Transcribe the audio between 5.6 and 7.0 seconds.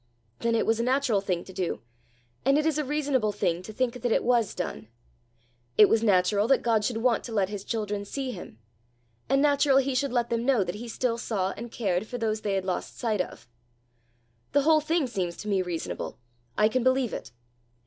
It was natural that God should